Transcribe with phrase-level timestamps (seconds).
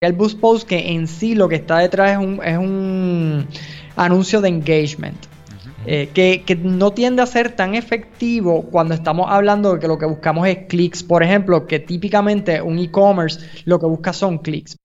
[0.00, 3.48] el boost post que en sí lo que está detrás es un, es un
[3.96, 5.26] anuncio de engagement.
[5.86, 9.96] Eh, que, que, no tiende a ser tan efectivo cuando estamos hablando de que lo
[9.96, 11.02] que buscamos es clics.
[11.02, 14.76] Por ejemplo, que típicamente un e-commerce lo que busca son clics.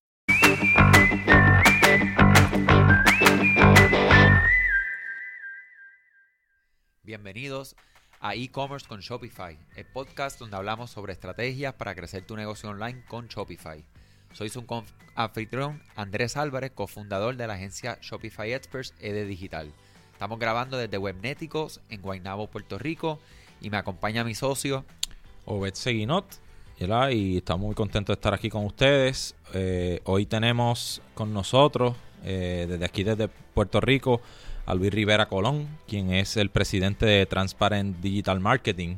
[7.03, 7.75] Bienvenidos
[8.19, 13.03] a e-commerce con Shopify, el podcast donde hablamos sobre estrategias para crecer tu negocio online
[13.07, 13.83] con Shopify.
[14.33, 14.65] Soy su
[15.15, 19.71] anfitrión Andrés Álvarez, cofundador de la agencia Shopify Experts ED Digital.
[20.11, 23.19] Estamos grabando desde Webnéticos en Guaynabo, Puerto Rico
[23.61, 24.85] y me acompaña mi socio
[25.45, 26.43] Obed Seguinot
[27.11, 29.35] y estamos muy contentos de estar aquí con ustedes.
[29.53, 34.21] Eh, hoy tenemos con nosotros, eh, desde aquí, desde Puerto Rico,
[34.65, 38.97] a Luis Rivera Colón, quien es el presidente de Transparent Digital Marketing.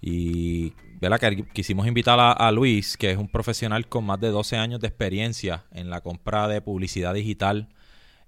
[0.00, 4.80] Y que quisimos invitar a, Luis, que es un profesional con más de 12 años
[4.80, 7.68] de experiencia en la compra de publicidad digital.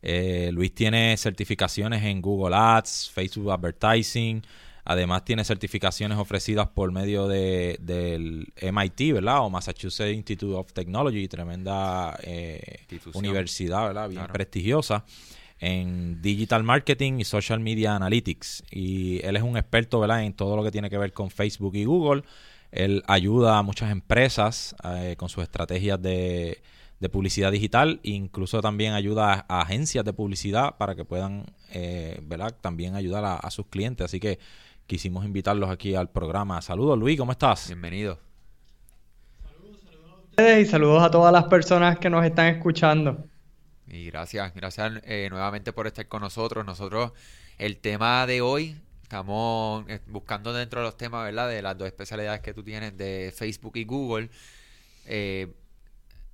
[0.01, 4.43] Eh, Luis tiene certificaciones en Google Ads, Facebook Advertising,
[4.84, 9.41] además tiene certificaciones ofrecidas por medio de, del MIT, ¿verdad?
[9.41, 12.81] O Massachusetts Institute of Technology, tremenda eh,
[13.15, 14.09] universidad, ¿verdad?
[14.09, 15.05] Bien prestigiosa
[15.62, 18.65] en digital marketing y social media analytics.
[18.70, 20.25] Y él es un experto, ¿verdad?
[20.25, 22.25] En todo lo que tiene que ver con Facebook y Google.
[22.73, 26.62] Él ayuda a muchas empresas eh, con sus estrategias de,
[27.12, 32.56] publicidad digital, incluso también ayuda a, agencias de publicidad para que puedan, eh, ¿verdad?
[32.61, 34.05] También ayudar a, sus clientes.
[34.06, 34.39] Así que
[34.87, 36.62] quisimos invitarlos aquí al programa.
[36.62, 37.69] Saludos, Luis, ¿cómo estás?
[37.69, 38.19] Bienvenido.
[39.43, 43.27] Saludos, saludos a ustedes y saludos a todas las personas que nos están escuchando.
[43.87, 46.65] Y gracias, gracias eh, nuevamente por estar con nosotros.
[46.65, 47.12] Nosotros,
[47.59, 48.77] el tema de hoy
[49.13, 51.47] Estamos eh, buscando dentro de los temas, ¿verdad?
[51.47, 54.31] De las dos especialidades que tú tienes de Facebook y Google.
[55.05, 55.53] Eh,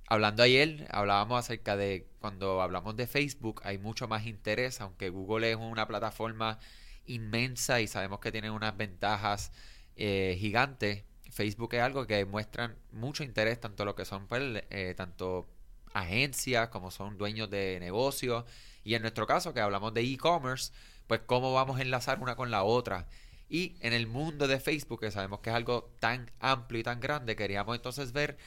[0.07, 5.51] hablando ayer, hablábamos acerca de cuando hablamos de Facebook, hay mucho más interés, aunque Google
[5.51, 6.57] es una plataforma
[7.05, 9.51] inmensa y sabemos que tiene unas ventajas
[9.97, 11.03] eh, gigantes.
[11.31, 14.63] Facebook es algo que muestran mucho interés, tanto lo que son pues,
[14.95, 15.49] tanto
[15.93, 18.45] agencias como son dueños de negocios.
[18.85, 20.71] Y en nuestro caso, que hablamos de e-commerce,
[21.09, 23.07] pues cómo vamos a enlazar una con la otra.
[23.49, 26.99] Y en el mundo de Facebook, que sabemos que es algo tan amplio y tan
[26.99, 28.37] grande, queríamos entonces ver,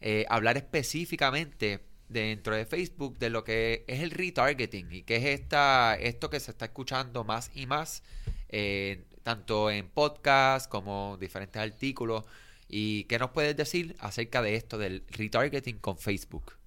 [0.00, 5.24] eh, hablar específicamente dentro de Facebook de lo que es el retargeting y que es
[5.26, 8.02] esta, esto que se está escuchando más y más,
[8.48, 12.24] eh, tanto en podcast como diferentes artículos.
[12.68, 16.57] ¿Y qué nos puedes decir acerca de esto del retargeting con Facebook?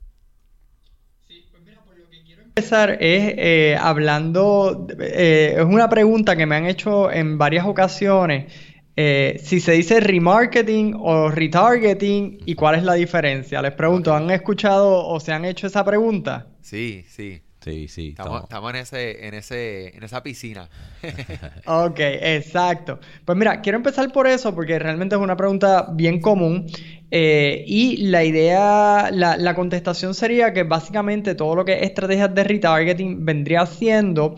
[2.56, 8.52] Empezar es eh, hablando, eh, es una pregunta que me han hecho en varias ocasiones,
[8.98, 13.62] eh, si se dice remarketing o retargeting y cuál es la diferencia.
[13.62, 16.48] Les pregunto, ¿han escuchado o se han hecho esa pregunta?
[16.62, 17.42] Sí, sí.
[17.64, 18.10] Sí, sí.
[18.10, 20.68] Estamos, estamos, en, ese, en, ese, en esa piscina.
[21.66, 23.00] ok, exacto.
[23.24, 26.66] Pues mira, quiero empezar por eso porque realmente es una pregunta bien común.
[27.12, 32.34] Eh, y la idea, la, la, contestación sería que básicamente todo lo que es estrategias
[32.34, 34.36] de retargeting vendría siendo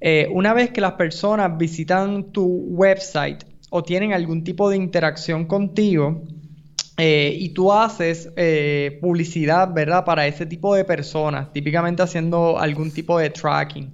[0.00, 5.46] eh, una vez que las personas visitan tu website o tienen algún tipo de interacción
[5.46, 6.22] contigo,
[6.96, 10.04] eh, y tú haces eh, publicidad, ¿verdad?
[10.04, 13.92] Para ese tipo de personas, típicamente haciendo algún tipo de tracking.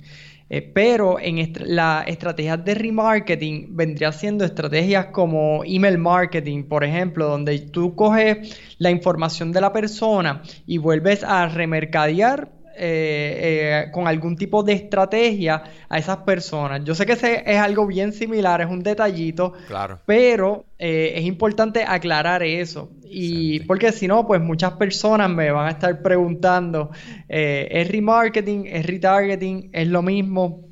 [0.48, 7.26] Eh, pero en las estrategias de remarketing vendría siendo estrategias como email marketing, por ejemplo,
[7.26, 14.08] donde tú coges la información de la persona y vuelves a remercadear eh, eh, con
[14.08, 16.82] algún tipo de estrategia a esas personas.
[16.84, 20.00] Yo sé que ese es algo bien similar, es un detallito, claro.
[20.06, 22.90] pero eh, es importante aclarar eso.
[23.04, 26.90] Y porque si no, pues muchas personas me van a estar preguntando,
[27.28, 28.66] ¿es remarketing?
[28.66, 29.68] ¿Es retargeting?
[29.72, 30.68] ¿Es lo mismo?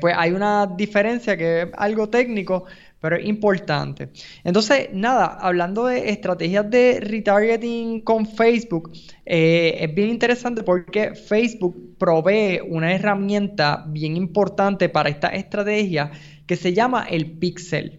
[0.00, 2.64] pues hay una diferencia que es algo técnico,
[3.02, 4.10] pero es importante.
[4.44, 8.92] Entonces, nada, hablando de estrategias de retargeting con Facebook,
[9.26, 16.12] eh, es bien interesante porque Facebook provee una herramienta bien importante para esta estrategia
[16.46, 17.98] que se llama el Pixel.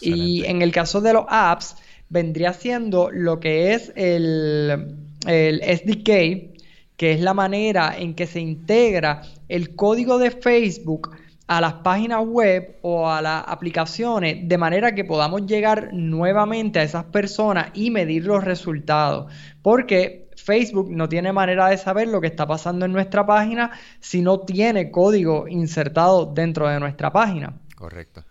[0.00, 1.76] Y en el caso de los apps,
[2.08, 6.56] vendría siendo lo que es el, el SDK,
[6.96, 11.10] que es la manera en que se integra el código de Facebook
[11.46, 16.82] a las páginas web o a las aplicaciones de manera que podamos llegar nuevamente a
[16.82, 19.32] esas personas y medir los resultados.
[19.60, 24.22] Porque Facebook no tiene manera de saber lo que está pasando en nuestra página si
[24.22, 27.54] no tiene código insertado dentro de nuestra página.
[27.76, 28.24] Correcto.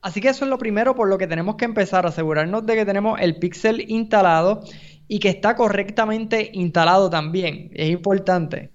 [0.00, 2.84] Así que eso es lo primero por lo que tenemos que empezar, asegurarnos de que
[2.84, 4.62] tenemos el pixel instalado
[5.08, 7.70] y que está correctamente instalado también.
[7.74, 8.70] Es importante.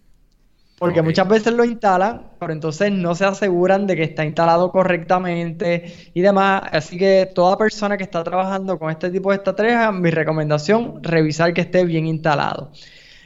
[0.84, 6.12] Porque muchas veces lo instalan, pero entonces no se aseguran de que está instalado correctamente
[6.14, 6.62] y demás.
[6.74, 11.54] Así que toda persona que está trabajando con este tipo de estrategias, mi recomendación, revisar
[11.54, 12.74] que esté bien instalado.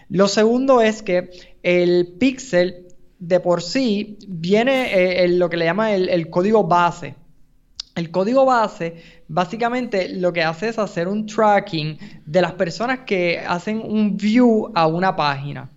[0.07, 1.31] Lo segundo es que
[1.63, 7.15] el pixel de por sí viene eh, en lo que le llama el, código base.
[7.95, 13.39] El código base básicamente lo que hace es hacer un tracking de las personas que
[13.39, 15.71] hacen un view a una página.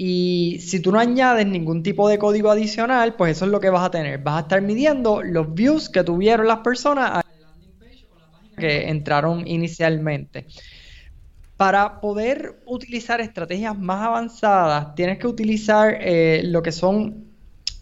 [0.00, 3.68] Y si tú no añades ningún tipo de código adicional, pues eso es lo que
[3.68, 4.20] vas a tener.
[4.20, 7.24] Vas a estar midiendo los views que tuvieron las personas a
[8.56, 10.46] que entraron inicialmente.
[11.56, 17.24] Para poder utilizar estrategias más avanzadas, tienes que utilizar eh, lo que son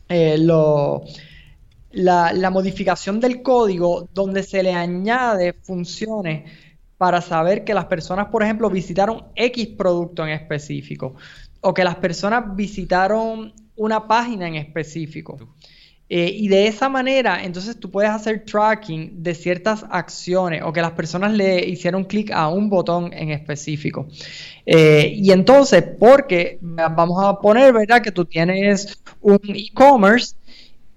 [0.09, 6.51] eh, la modificación del código donde se le añade funciones
[6.97, 11.17] para saber que las personas, por ejemplo, visitaron X producto en específico
[11.67, 15.37] o que las personas visitaron una página en específico.
[16.09, 20.81] Eh, y de esa manera, entonces tú puedes hacer tracking de ciertas acciones o que
[20.81, 24.07] las personas le hicieron clic a un botón en específico.
[24.65, 28.01] Eh, y entonces, porque vamos a poner, ¿verdad?
[28.01, 30.37] Que tú tienes un e-commerce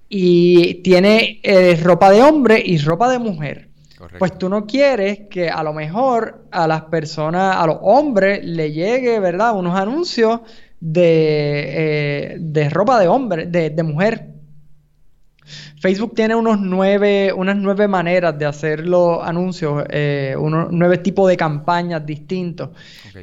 [0.07, 3.69] y tiene eh, ropa de hombre y ropa de mujer.
[4.18, 8.72] Pues tú no quieres que a lo mejor a las personas, a los hombres, le
[8.72, 9.57] llegue, ¿verdad?
[9.57, 10.40] Unos anuncios
[10.80, 14.30] de, de ropa de hombre, de, de mujer.
[15.81, 21.30] Facebook tiene unos nueve, unas nueve maneras de hacer los anuncios, eh, unos nueve tipos
[21.30, 22.69] de campañas distintos.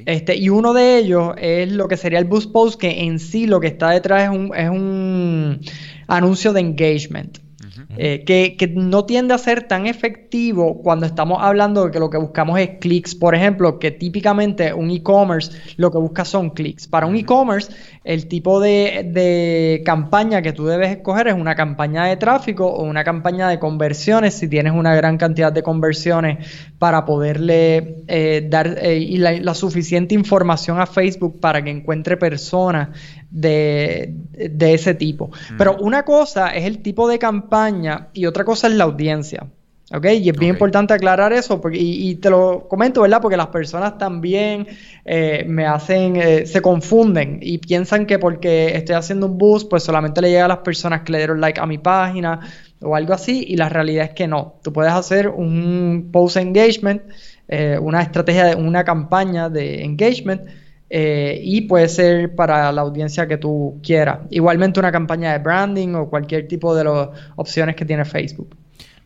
[0.06, 3.46] Este, y uno de ellos es lo que sería el Boost Post, que en sí
[3.46, 5.60] lo que está detrás es un, es un
[6.08, 7.38] anuncio de engagement.
[7.96, 12.18] Eh, que, no tiende a ser tan efectivo cuando estamos hablando de que lo que
[12.18, 13.14] buscamos es clics.
[13.14, 16.86] Por ejemplo, que típicamente un e-commerce lo que busca son clics.
[16.86, 17.72] Para un e-commerce,
[18.04, 23.04] el tipo de, campaña que tú debes escoger es una campaña de tráfico o una
[23.04, 26.46] campaña de conversiones, si tienes una gran cantidad de conversiones
[26.78, 32.88] para poderle eh, dar eh, la, suficiente información a Facebook para que encuentre personas
[33.36, 34.14] de,
[34.60, 35.30] ese tipo.
[35.58, 39.46] Pero una cosa es el tipo de campaña y otra cosa es la audiencia.
[39.94, 40.04] ¿Ok?
[40.20, 43.22] Y es bien importante aclarar eso porque, y, te lo comento, ¿verdad?
[43.22, 44.66] Porque las personas también
[45.04, 49.84] eh, me hacen, eh, se confunden y piensan que porque estoy haciendo un boost, pues
[49.84, 52.40] solamente le llega a las personas que le dieron like a mi página
[52.80, 53.44] o algo así.
[53.46, 54.54] Y la realidad es que no.
[54.60, 57.02] Tú puedes hacer un post engagement,
[57.46, 60.42] eh, una estrategia, de, una campaña de engagement
[60.88, 64.20] eh, y puede ser para la audiencia que tú quieras.
[64.30, 68.56] Igualmente una campaña de branding o cualquier tipo de las opciones que tiene Facebook.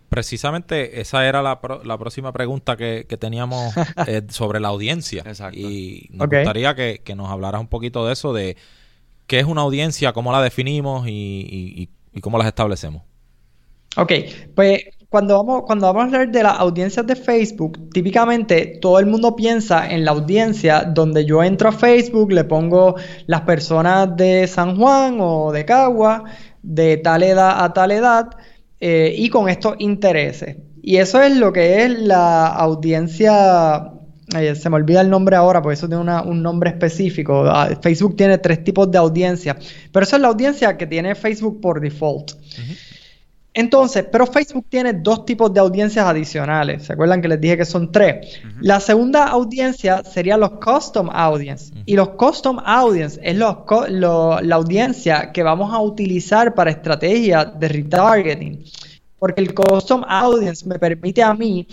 [0.09, 3.73] Precisamente esa era la, la próxima pregunta que, teníamos
[4.07, 5.25] eh, sobre la audiencia.
[5.53, 8.57] Y nos gustaría que, nos hablaras un poquito de eso, de
[9.27, 13.03] qué es una audiencia, cómo la definimos y, y cómo las establecemos.
[13.97, 14.13] Ok,
[14.55, 19.07] pues cuando vamos, cuando vamos a hablar de las audiencias de Facebook, típicamente todo el
[19.07, 22.95] mundo piensa en la audiencia donde yo entro a Facebook, le pongo
[23.27, 26.25] las personas de San Juan o de Cagua,
[26.63, 28.29] de tal edad a tal edad,
[28.79, 30.59] eh, y con estos intereses.
[30.81, 33.93] Y eso es lo que es la audiencia
[34.55, 37.47] se me olvida el nombre ahora, porque eso tiene un nombre específico.
[37.47, 39.57] Ah, Facebook tiene tres tipos de audiencia,
[39.93, 42.33] pero esa es la audiencia que tiene Facebook por default.
[43.61, 46.87] Entonces, pero Facebook tiene dos tipos de audiencias adicionales.
[46.87, 48.41] ¿Se acuerdan que les dije que son tres?
[48.63, 51.75] La segunda audiencia sería los custom audience.
[51.85, 58.65] Y los custom audience es la audiencia que vamos a utilizar para estrategias de retargeting.
[59.19, 61.69] Porque el custom audience me permite a mí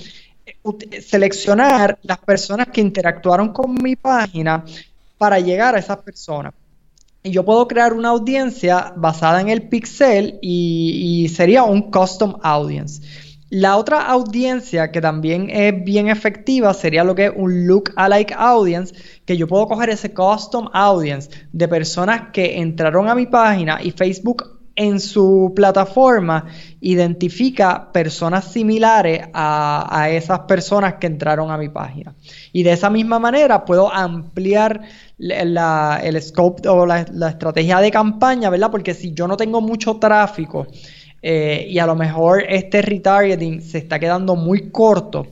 [0.46, 4.66] eh, seleccionar las personas que interactuaron con mi página
[5.18, 6.54] para llegar a esas personas
[7.32, 13.02] yo puedo crear una audiencia basada en el pixel y, sería un custom audience.
[13.50, 18.94] La otra audiencia que también es bien efectiva sería lo que es un look-alike audience,
[19.26, 23.92] que yo puedo coger ese custom audience de personas que entraron a mi página y
[23.92, 26.46] Facebook en su plataforma
[26.80, 32.14] identifica personas similares a, esas personas que entraron a mi página.
[32.54, 34.82] Y de esa misma manera puedo ampliar
[35.20, 38.72] el scope o la, estrategia de campaña, ¿verdad?
[38.72, 40.68] Porque si yo no tengo mucho tráfico
[41.22, 45.28] eh, y a lo mejor este retargeting se está quedando muy corto,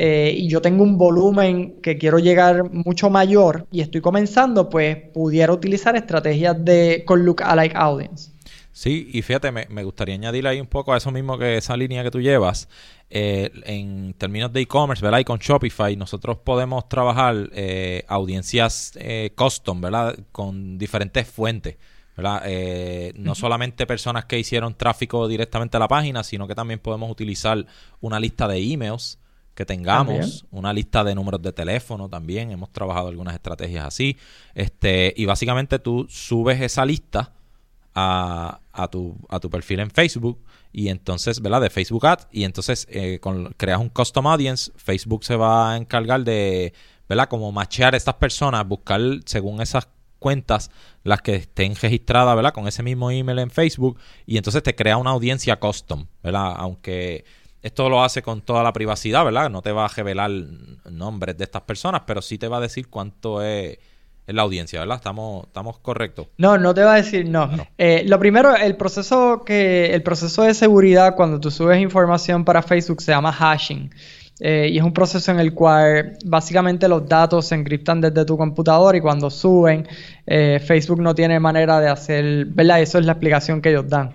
[0.00, 4.96] eh, y yo tengo un volumen que quiero llegar mucho mayor y estoy comenzando, pues
[5.12, 8.30] pudiera utilizar estrategias de con look alike audience.
[8.70, 12.04] Sí, y fíjate, me, gustaría añadir ahí un poco a eso mismo que esa línea
[12.04, 12.68] que tú llevas.
[13.10, 15.20] Eh, en términos de e-commerce, ¿verdad?
[15.20, 20.18] Y con Shopify, nosotros podemos trabajar eh, audiencias eh, custom, ¿verdad?
[20.32, 21.76] Con diferentes fuentes.
[22.16, 22.42] ¿verdad?
[23.14, 27.64] no solamente personas que hicieron tráfico directamente a la página, sino que también podemos utilizar
[28.00, 29.20] una lista de emails
[29.54, 34.16] que tengamos, una lista de números de teléfono también, hemos trabajado algunas estrategias así,
[34.56, 37.34] este, y básicamente tú subes esa lista
[37.94, 40.40] a, a, tu, a tu perfil en Facebook
[40.78, 41.60] y entonces, ¿verdad?
[41.60, 45.76] De Facebook Ads y entonces eh, con, creas un custom audience, Facebook se va a
[45.76, 46.72] encargar de,
[47.08, 47.28] ¿verdad?
[47.28, 49.88] Como machear a estas personas, buscar según esas
[50.20, 50.70] cuentas
[51.02, 52.52] las que estén registradas, ¿verdad?
[52.52, 56.54] Con ese mismo email en Facebook y entonces te crea una audiencia custom, ¿verdad?
[56.56, 57.24] Aunque
[57.60, 59.50] esto lo hace con toda la privacidad, ¿verdad?
[59.50, 60.30] No te va a revelar
[60.88, 63.78] nombres de estas personas, pero sí te va a decir cuánto es
[64.28, 64.96] en la audiencia, ¿verdad?
[64.96, 66.26] Estamos, estamos correctos.
[66.36, 67.50] No, no te va a decir no.
[67.78, 72.62] Eh, lo primero, el proceso que, el proceso de seguridad cuando tú subes información para
[72.62, 73.90] Facebook se llama hashing.
[74.40, 78.36] Eh, y es un proceso en el cual básicamente los datos se encriptan desde tu
[78.36, 79.88] computador y cuando suben,
[80.26, 82.80] eh, Facebook no tiene manera de hacer, ¿verdad?
[82.80, 84.12] Eso es la explicación que ellos dan.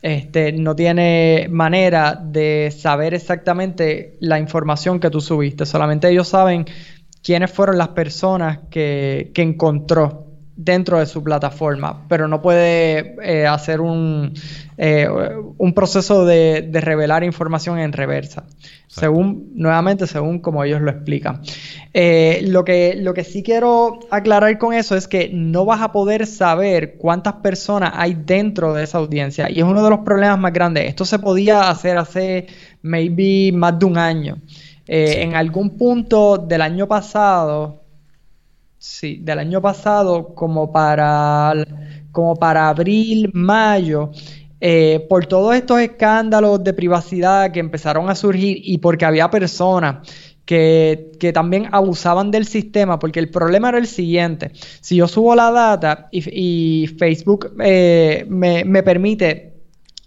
[0.00, 6.64] este, no tiene manera de saber exactamente la información que tú subiste, solamente ellos saben
[7.28, 13.82] quiénes fueron las personas que, encontró dentro de su plataforma, pero no puede eh, hacer
[13.82, 14.32] un,
[14.78, 15.06] eh,
[15.58, 18.46] un proceso de, revelar información en reversa,
[18.86, 21.42] según, nuevamente, según como ellos lo explican.
[21.92, 25.92] Eh, lo, que, lo que sí quiero aclarar con eso es que no vas a
[25.92, 30.38] poder saber cuántas personas hay dentro de esa audiencia, y es uno de los problemas
[30.38, 30.86] más grandes.
[30.86, 32.46] Esto se podía hacer hace
[32.80, 34.38] maybe más de un año.
[34.88, 37.82] Eh, en algún punto del año pasado,
[38.78, 41.52] sí, del año pasado, como para,
[42.10, 44.10] como para abril, mayo,
[44.60, 50.08] eh, por todos estos escándalos de privacidad que empezaron a surgir y porque había personas
[50.46, 55.50] que, también abusaban del sistema, porque el problema era el siguiente, si yo subo la
[55.50, 59.52] data y, Facebook eh, me, me permite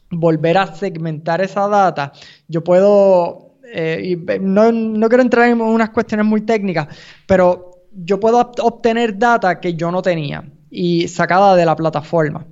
[0.10, 2.12] volver a segmentar esa data,
[2.48, 6.88] yo puedo eh, y eh, no, no, quiero entrar en unas cuestiones muy técnicas,
[7.26, 12.46] pero yo puedo obtener data que yo no tenía y sacada de la plataforma.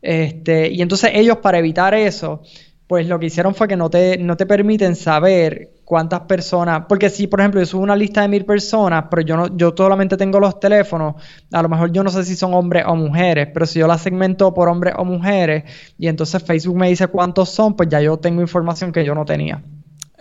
[0.00, 2.42] Este, y entonces ellos para evitar eso,
[2.86, 7.08] pues lo que hicieron fue que no te, no te permiten saber cuántas personas, porque
[7.08, 10.16] si por ejemplo yo subo una lista de mil personas, pero yo no, yo solamente
[10.16, 11.14] tengo los teléfonos,
[11.52, 13.98] a lo mejor yo no sé si son hombres o mujeres, pero si yo la
[13.98, 15.64] segmento por hombres o mujeres
[15.98, 19.24] y entonces Facebook me dice cuántos son, pues ya yo tengo información que yo no
[19.24, 19.62] tenía.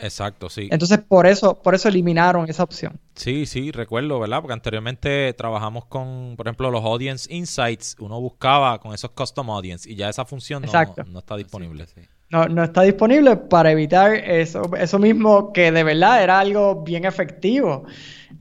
[0.02, 0.68] Exacto, sí.
[0.72, 3.00] Entonces, por eso, por eso eliminaron esa opción.
[3.14, 4.42] Sí, sí, recuerdo, ¿verdad?
[4.42, 7.96] Porque anteriormente trabajamos con, por ejemplo, los Audience Insights.
[8.00, 11.86] Uno buscaba con esos Custom Audience y ya esa función no, está disponible.
[12.32, 17.06] No, no está disponible para evitar eso, eso mismo que de verdad era algo bien
[17.06, 17.84] efectivo.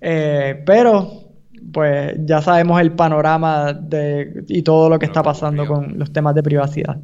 [0.01, 1.25] Eh, pero,
[1.73, 6.35] pues ya sabemos el panorama de, y todo lo que está pasando con los temas
[6.35, 6.97] de privacidad.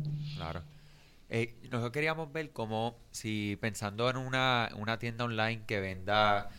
[1.29, 6.51] Eh, nosotros queríamos ver cómo, si pensando en una, tienda online que venda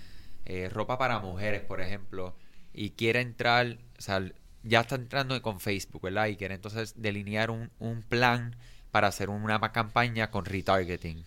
[0.45, 2.35] eh, ropa para mujeres, por ejemplo,
[2.73, 4.21] y quiere entrar, o sea,
[4.63, 6.27] ya está entrando con Facebook, ¿verdad?
[6.27, 7.69] Y quiere entonces delinear un,
[8.09, 8.55] plan
[8.91, 11.25] para hacer una campaña con retargeting.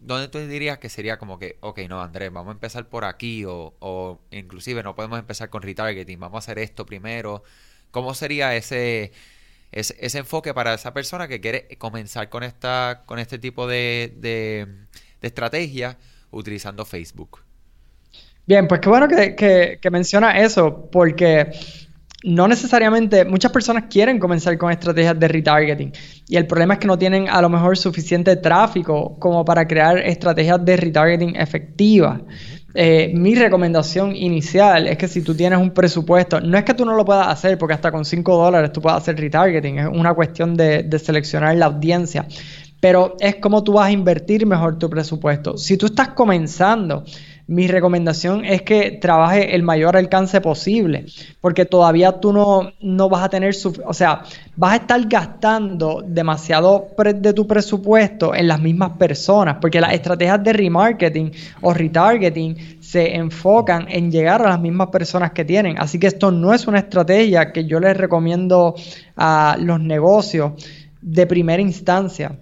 [0.00, 3.44] ¿Dónde tú dirías que sería como que, ok, no, Andrés, vamos a empezar por aquí
[3.44, 7.42] o, o inclusive no podemos empezar con retargeting, vamos a hacer esto primero?
[7.90, 9.12] ¿Cómo sería ese
[9.72, 14.66] ese enfoque para esa persona que quiere comenzar con esta con este tipo de, de,
[15.20, 15.98] estrategia
[16.30, 17.40] utilizando Facebook.
[18.46, 21.50] Bien, pues qué bueno que, que, menciona eso, porque
[22.24, 25.92] no necesariamente muchas personas quieren comenzar con estrategias de retargeting
[26.26, 29.98] y el problema es que no tienen a lo mejor suficiente tráfico como para crear
[29.98, 32.20] estrategias de retargeting efectivas.
[32.80, 36.84] Eh, mi recomendación inicial es que si tú tienes un presupuesto, no es que tú
[36.84, 40.14] no lo puedas hacer, porque hasta con 5 dólares tú puedes hacer retargeting, es una
[40.14, 42.28] cuestión de, de seleccionar la audiencia,
[42.78, 45.58] pero es como tú vas a invertir mejor tu presupuesto.
[45.58, 47.02] Si tú estás comenzando,
[47.48, 51.06] mi recomendación es que trabaje el mayor alcance posible,
[51.40, 53.54] porque todavía tú no, no vas a tener,
[53.86, 54.22] o sea,
[54.54, 60.44] vas a estar gastando demasiado de tu presupuesto en las mismas personas, porque las estrategias
[60.44, 65.78] de remarketing o retargeting se enfocan en llegar a las mismas personas que tienen.
[65.78, 68.74] Así que esto no es una estrategia que yo les recomiendo
[69.16, 70.52] a los negocios
[71.00, 72.36] de primera instancia.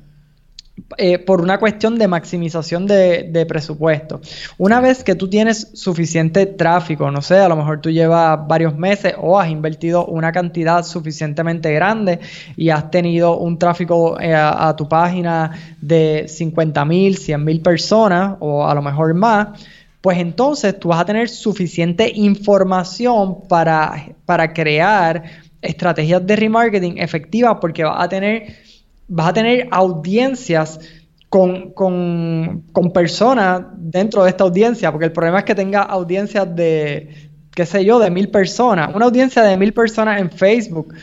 [0.99, 4.21] Eh, por una cuestión de maximización de, presupuesto.
[4.59, 8.76] Una vez que tú tienes suficiente tráfico, no sé, a lo mejor tú llevas varios
[8.76, 12.21] meses o has invertido una cantidad suficientemente grande
[12.59, 18.37] y has tenido un tráfico eh, a, tu página de 50 mil, 100 mil personas
[18.40, 19.59] o a lo mejor más,
[20.02, 25.25] pues entonces tú vas a tener suficiente información para, para crear
[25.62, 28.65] estrategias de remarketing efectivas porque vas a tener
[29.08, 30.80] vas a tener audiencias
[31.28, 37.66] con, personas dentro de esta audiencia, porque el problema es que tenga audiencias de, qué
[37.66, 38.94] sé yo, de mil personas.
[38.94, 40.94] Una audiencia de mil personas en Facebook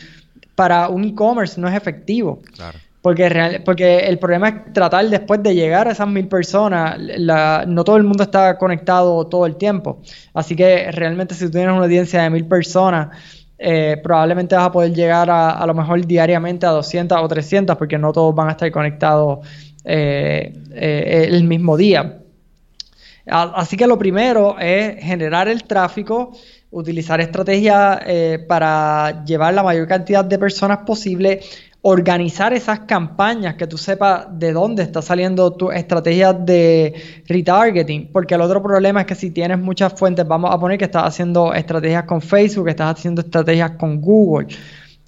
[0.54, 2.40] para un e-commerce no es efectivo.
[2.54, 2.78] Claro.
[3.00, 6.98] Porque, porque el problema es tratar después de llegar a esas mil personas,
[7.66, 10.00] no todo el mundo está conectado todo el tiempo.
[10.32, 13.08] Así que realmente si tú tienes una audiencia de mil personas,
[13.66, 17.78] eh, probablemente vas a poder llegar a, a lo mejor diariamente a 200 o 300
[17.78, 19.38] porque no todos van a estar conectados
[19.84, 22.20] eh, eh, el mismo día.
[23.26, 26.32] Así que lo primero es generar el tráfico,
[26.72, 28.00] utilizar estrategias
[28.46, 31.40] para llevar la mayor cantidad de personas posible
[31.86, 36.94] organizar esas campañas, que tú sepas de dónde está saliendo tu estrategia de
[37.28, 40.86] retargeting, porque el otro problema es que si tienes muchas fuentes, vamos a poner que
[40.86, 44.46] estás haciendo estrategias con Facebook, que estás haciendo estrategias con Google,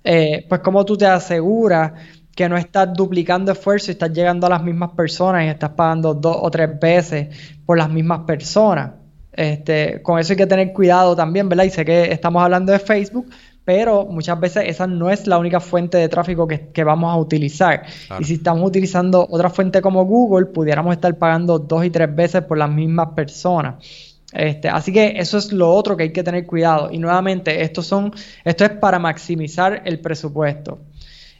[0.05, 1.93] eh, pues cómo tú te aseguras
[2.35, 6.13] que no estás duplicando esfuerzo y estás llegando a las mismas personas y estás pagando
[6.13, 8.91] dos o tres veces por las mismas personas.
[9.33, 11.65] Este, con eso hay que tener cuidado también, ¿verdad?
[11.65, 13.31] Y sé que estamos hablando de Facebook,
[13.67, 17.85] pero muchas veces esa no es la única fuente de tráfico que, vamos a utilizar.
[18.21, 22.43] Y si estamos utilizando otra fuente como Google, pudiéramos estar pagando dos y tres veces
[22.43, 23.85] por las mismas personas.
[24.33, 26.93] Este, así que eso es lo otro que hay que tener cuidado.
[26.93, 30.79] Y nuevamente, esto, son, esto es para maximizar el presupuesto.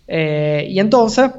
[0.09, 1.31] Eh, y entonces,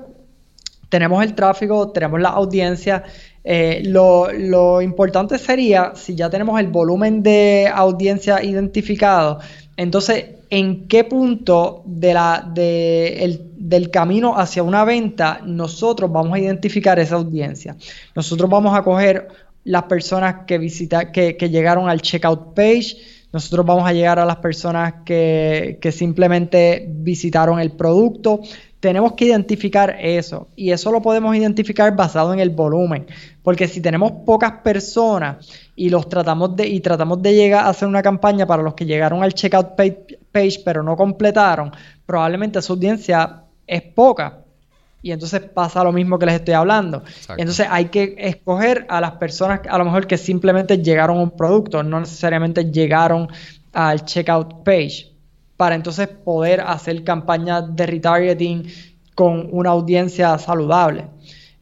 [0.88, 3.04] tenemos el tráfico, tenemos la audiencia.
[3.50, 9.40] Eh, lo, importante sería, si ya tenemos el volumen de audiencia identificado,
[9.78, 12.18] entonces en qué punto del
[13.90, 17.78] camino hacia una venta nosotros vamos a identificar esa audiencia.
[18.18, 19.30] Nosotros vamos a coger
[19.64, 22.98] las personas que, visita, que, llegaron al checkout page,
[23.32, 28.42] nosotros vamos a llegar a las personas que simplemente visitaron el producto,
[28.80, 33.08] tenemos que identificar eso y eso lo podemos identificar basado en el volumen,
[33.42, 37.88] porque si tenemos pocas personas y los tratamos de y tratamos de llegar a hacer
[37.88, 41.72] una campaña para los que llegaron al checkout page, pero no completaron,
[42.06, 44.40] probablemente su audiencia es poca.
[45.02, 47.04] Y entonces pasa lo mismo que les estoy hablando.
[47.38, 51.32] Entonces hay que escoger a las personas a lo mejor que simplemente llegaron a un
[51.32, 53.30] producto, no necesariamente llegaron
[53.74, 55.17] al checkout page
[55.58, 58.68] para entonces poder hacer campañas de retargeting
[59.16, 61.06] con una audiencia saludable.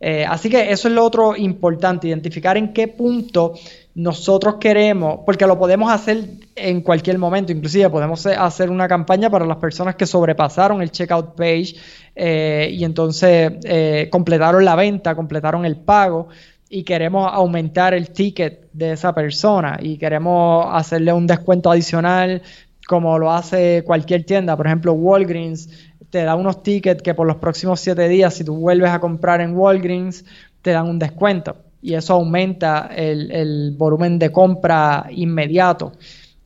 [0.02, 3.54] Eh, así que eso es lo otro importante, identificar en qué punto
[3.96, 9.46] nosotros queremos, porque lo podemos hacer en cualquier momento, inclusive podemos hacer una campaña para
[9.46, 11.76] las personas que sobrepasaron el checkout page
[12.14, 16.28] eh, y entonces eh, completaron la venta, completaron el pago
[16.70, 22.42] y queremos aumentar el ticket de esa persona y queremos hacerle un descuento adicional
[22.88, 24.56] como lo hace cualquier tienda.
[24.56, 25.69] Por ejemplo, Walgreens
[26.10, 29.41] te da unos tickets que por los próximos siete días, si tú vuelves a comprar
[29.41, 30.24] en Walgreens,
[30.62, 31.58] te dan un descuento.
[31.82, 35.91] Y eso aumenta el, volumen de compra inmediato.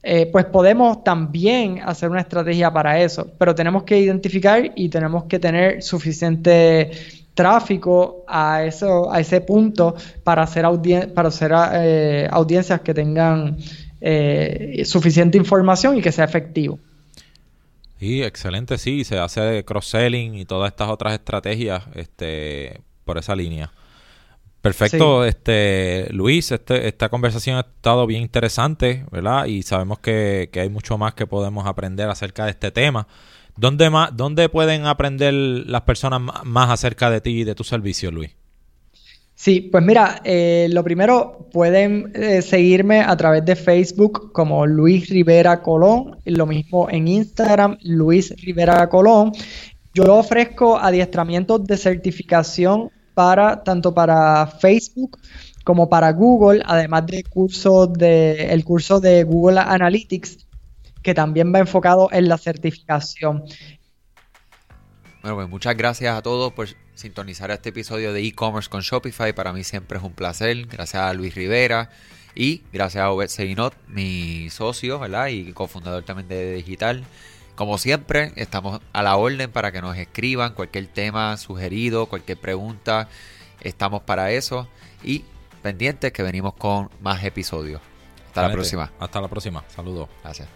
[0.02, 5.26] Eh, pues podemos también hacer una estrategia para eso, pero tenemos que identificar y tenemos
[5.26, 6.92] que tener suficiente
[7.34, 10.66] tráfico a, eso, a ese punto para hacer,
[11.74, 13.58] eh, audiencias que tengan
[14.02, 16.80] eh, suficiente información y que sea efectivo.
[18.00, 23.74] Sí, excelente, sí, se hace cross-selling y todas estas otras estrategias este, por esa línea.
[24.62, 29.46] Perfecto, este Luis, este, esta conversación ha estado bien interesante, ¿verdad?
[29.46, 33.08] Y sabemos que, que, hay mucho más que podemos aprender acerca de este tema.
[33.56, 38.12] ¿Dónde, más, ¿Dónde pueden aprender las personas más acerca de ti y de tu servicio,
[38.12, 38.32] Luis?
[39.42, 45.08] Sí, pues mira, eh, lo primero, pueden eh, seguirme a través de Facebook como Luis
[45.08, 49.32] Rivera Colón, lo mismo en Instagram, Luis Rivera Colón.
[49.94, 55.18] Yo ofrezco adiestramientos de certificación para tanto para Facebook
[55.64, 57.24] como para Google, además del
[57.98, 60.50] de el curso de Google Analytics
[61.02, 63.46] que también va enfocado en la certificación.
[65.22, 69.34] Bueno, pues muchas gracias a todos por sintonizar este episodio de e-commerce con Shopify.
[69.34, 70.66] Para mí siempre es un placer.
[70.68, 71.90] Gracias a Luis Rivera
[72.36, 75.28] y gracias a Obed Seinot, mi socio ¿verdad?
[75.28, 77.04] y cofundador también de Digital.
[77.56, 83.10] Como siempre, estamos a la orden para que nos escriban cualquier tema sugerido, cualquier pregunta.
[83.60, 84.70] estamos para eso
[85.04, 85.26] y
[85.62, 87.82] pendientes que venimos con más episodios.
[88.28, 88.92] Hasta la próxima.
[89.00, 89.66] Hasta la próxima.
[89.68, 90.08] Saludos.
[90.24, 90.48] Gracias.